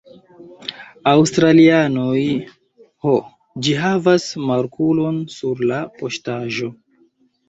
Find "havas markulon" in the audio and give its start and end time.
3.81-5.21